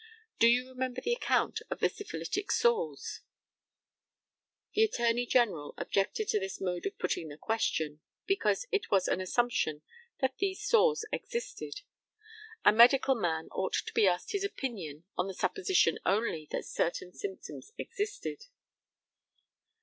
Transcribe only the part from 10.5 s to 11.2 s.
sores